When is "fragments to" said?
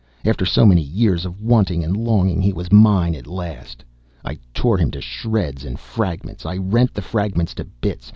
7.03-7.65